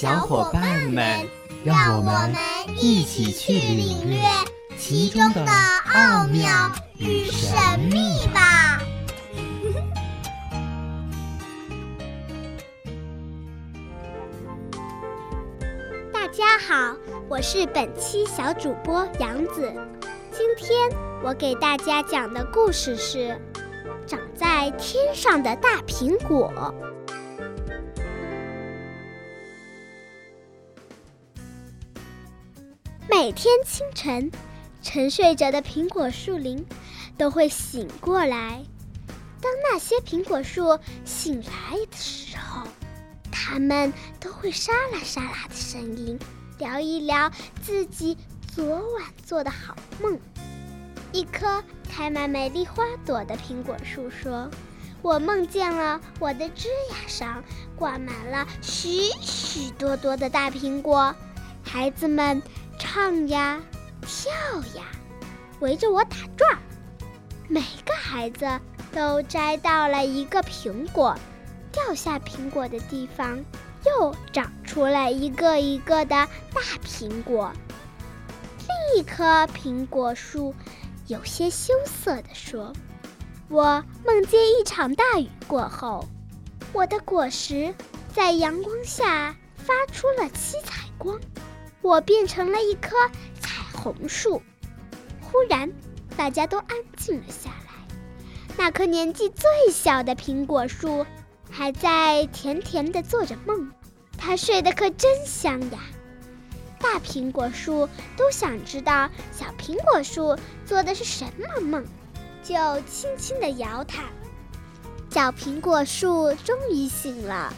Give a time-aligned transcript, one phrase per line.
[0.00, 1.28] 小伙伴们，
[1.62, 2.32] 让我们
[2.78, 4.18] 一起去领略
[4.78, 5.44] 其中的
[5.94, 8.80] 奥妙与神秘吧！
[16.10, 16.96] 大家好，
[17.28, 19.70] 我是本期小主播杨子。
[20.32, 20.88] 今天
[21.22, 23.18] 我给大家讲的故事是
[24.06, 26.50] 《长在天上的大苹果》。
[33.22, 34.32] 每天清晨，
[34.80, 36.64] 沉睡着的苹果树林
[37.18, 38.64] 都会醒过来。
[39.42, 42.66] 当那些苹果树醒来的时候，
[43.30, 46.18] 它们都会沙啦沙啦的声音，
[46.56, 48.16] 聊一聊自己
[48.54, 50.18] 昨晚做的好梦。
[51.12, 54.50] 一棵开满美丽花朵的苹果树说
[55.02, 57.44] ：“我梦见了我的枝桠上
[57.76, 61.14] 挂满了许许多多的大苹果，
[61.62, 62.42] 孩子们。”
[62.82, 63.60] 唱呀，
[64.00, 64.32] 跳
[64.74, 64.86] 呀，
[65.60, 66.58] 围着我打转儿。
[67.46, 68.58] 每个孩子
[68.90, 71.14] 都摘到了一个苹果，
[71.70, 73.38] 掉下苹果的地方
[73.84, 76.16] 又长出了一个一个的
[76.54, 77.52] 大苹果。
[78.60, 80.54] 另一棵苹果树
[81.06, 82.72] 有些羞涩地说
[83.48, 86.08] ：“我梦见一场大雨过后，
[86.72, 87.74] 我的果实
[88.14, 91.20] 在阳光下发出了七彩光。”
[91.82, 92.94] 我变成了一棵
[93.40, 94.42] 彩虹树。
[95.20, 95.72] 忽然，
[96.16, 97.96] 大家都安静了下来。
[98.56, 101.06] 那棵年纪最小的苹果树
[101.50, 103.70] 还在甜甜地做着梦，
[104.18, 105.78] 它睡得可真香呀！
[106.78, 110.36] 大苹果树都想知道小苹果树
[110.66, 111.84] 做的是什么梦，
[112.42, 114.02] 就轻轻地摇它。
[115.10, 117.52] 小苹果树终于醒了，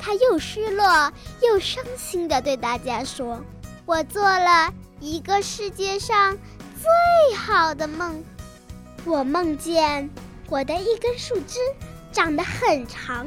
[0.00, 1.12] 它又失落
[1.42, 3.40] 又伤心地对大家说。
[3.88, 6.36] 我做了一个世界上
[6.82, 8.22] 最好的梦，
[9.06, 10.10] 我梦见
[10.50, 11.58] 我的一根树枝
[12.12, 13.26] 长得很长，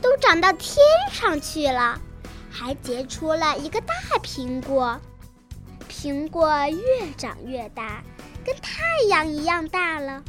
[0.00, 0.76] 都长到天
[1.12, 2.00] 上去了，
[2.50, 5.00] 还结出了一个大苹果。
[5.88, 8.02] 苹果越长越大，
[8.44, 10.20] 跟太阳一样大了。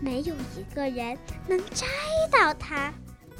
[0.00, 1.16] 没有一个人
[1.46, 1.86] 能摘
[2.32, 2.92] 到它，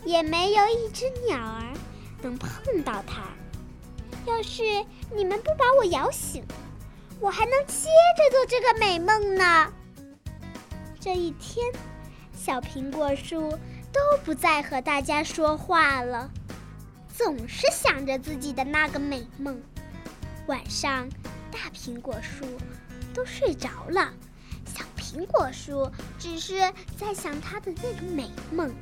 [0.05, 1.75] 也没有一只鸟儿
[2.23, 3.25] 能碰到它。
[4.27, 4.63] 要是
[5.15, 6.45] 你们不把我摇醒，
[7.21, 9.73] 我还能接着做这个美梦呢。
[10.99, 11.65] 这一天，
[12.37, 13.53] 小苹果树
[13.93, 16.29] 都不再和大家说话了，
[17.17, 19.63] 总是想着自己的那个美梦。
[20.49, 21.09] 晚上，
[21.53, 22.45] 大苹果树
[23.15, 24.13] 都睡着了，
[24.67, 25.89] 小苹果树
[26.19, 28.75] 只是在想它的那个美梦。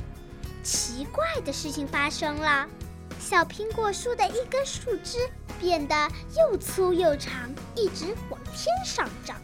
[0.62, 2.66] 奇怪的事情发生了。
[3.24, 5.18] 小苹果树的一根树枝
[5.58, 9.40] 变得又粗又长，一直往天上长。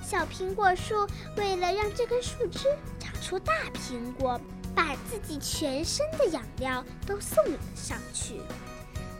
[0.00, 1.04] 小苹果树
[1.36, 2.68] 为了让这根树枝
[3.00, 4.40] 长出大苹果，
[4.72, 8.40] 把自己全身的养料都送了上去。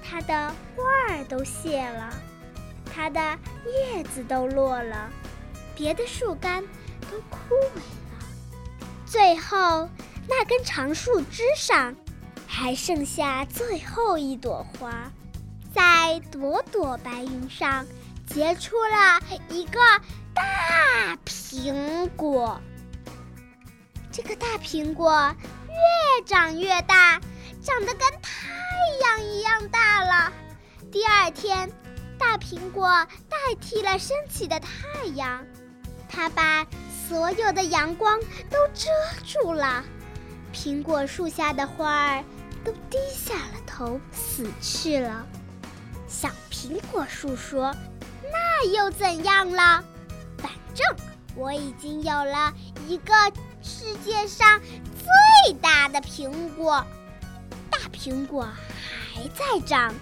[0.01, 2.15] 它的花儿都谢了，
[2.95, 3.21] 它的
[3.67, 5.11] 叶子都落了，
[5.75, 6.63] 别的树干
[7.11, 8.87] 都枯萎了。
[9.05, 9.89] 最后，
[10.29, 11.97] 那根长树枝上。
[12.59, 15.13] 还剩下最后一朵花，
[15.73, 17.87] 在朵朵白云上
[18.27, 19.79] 结出了一个
[20.35, 22.61] 大苹果。
[24.11, 25.33] 这个大苹果
[25.69, 27.21] 越长越大，
[27.63, 28.49] 长得跟太
[29.03, 30.33] 阳一样大了。
[30.91, 31.71] 第二天，
[32.19, 32.89] 大苹果
[33.29, 35.47] 代替了升起的太阳，
[36.09, 36.67] 它把
[37.09, 38.19] 所有的阳光
[38.51, 38.91] 都遮
[39.25, 39.85] 住了。
[40.53, 42.25] 苹果树下的花儿。
[42.65, 45.27] 都低下了头，死去了。
[46.07, 47.75] 小苹果树说
[48.33, 49.85] ：“那又怎样了？
[50.39, 50.87] 反正
[51.35, 52.53] 我已经有了
[52.87, 53.13] 一个
[53.63, 54.61] 世界上
[55.45, 56.85] 最大的苹果。
[57.71, 58.49] 大苹果
[59.15, 59.95] 还在长，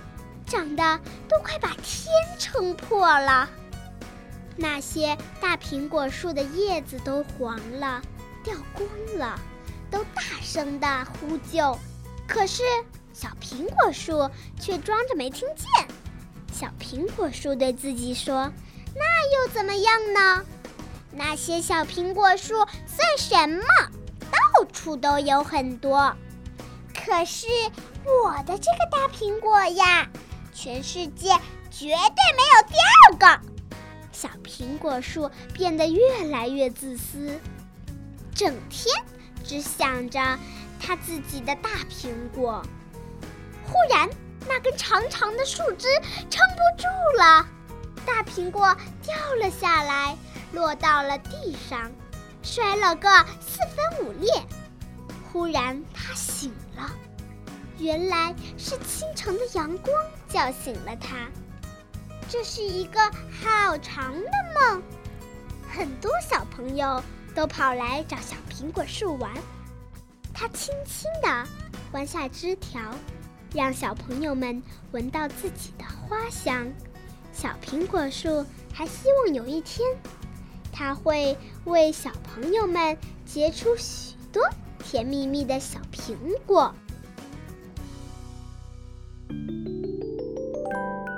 [0.47, 2.07] 长得都快把天
[2.39, 3.49] 撑破了。
[4.57, 8.01] 那些大苹果树的叶子都黄了，
[8.43, 8.89] 掉光
[9.19, 9.39] 了，
[9.91, 11.77] 都大声地呼救。”
[12.27, 12.63] 可是，
[13.13, 14.31] 小苹果树
[14.61, 15.67] 却装着没听见。
[16.53, 18.53] 小苹果树对自己说
[18.95, 20.45] ：“那又怎么样呢？
[21.13, 22.55] 那些小苹果树
[22.87, 23.63] 算什么？
[24.31, 26.15] 到处都有很多。
[26.95, 27.47] 可是
[28.05, 30.09] 我的这个大苹果呀，
[30.53, 31.29] 全世界
[31.71, 31.97] 绝对
[32.37, 33.47] 没有第二个。”
[34.13, 37.39] 小苹果树变得越来越自私，
[38.35, 38.95] 整天
[39.45, 40.19] 只想着
[40.87, 42.63] 他自己的大苹果。
[43.65, 44.09] 忽然，
[44.47, 45.89] 那根长长的树枝
[46.31, 46.87] 撑不住
[47.19, 47.45] 了，
[48.07, 48.73] 大苹果
[49.03, 50.17] 掉了下来，
[50.53, 51.91] 落到了地上，
[52.45, 53.09] 摔了个
[53.41, 54.31] 四分五裂。
[55.33, 56.89] 忽然，他醒了，
[57.79, 59.93] 原来是清晨的阳光
[60.29, 61.17] 叫醒了他。
[62.29, 64.83] 这是一个好长的梦，
[65.69, 67.03] 很多小朋友
[67.35, 69.33] 都跑来找小苹果树玩。
[70.39, 71.49] 它轻轻地
[71.93, 72.79] 弯下枝条，
[73.55, 74.63] 让小朋友们
[74.93, 76.71] 闻到自己的花香。
[77.33, 79.89] 小苹果树还希望有一天，
[80.71, 81.35] 它会
[81.65, 82.95] 为小朋友们
[83.25, 84.43] 结出许多
[84.79, 86.71] 甜蜜蜜的小苹果。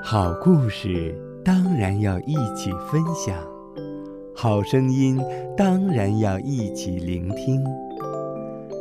[0.05, 1.13] 好故事
[1.45, 3.37] 当然要一起分享，
[4.33, 5.21] 好声音
[5.57, 7.65] 当然要一起聆听。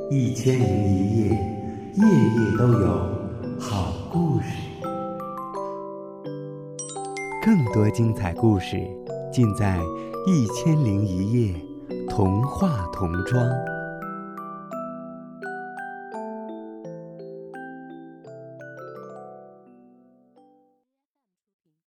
[0.10, 1.30] 一千零一夜，
[1.96, 2.88] 夜夜都有
[3.60, 4.46] 好故事。
[7.44, 8.78] 更多精彩故事
[9.34, 9.78] 尽在
[10.26, 11.54] 《一千零一夜》
[12.08, 13.46] 童话童装。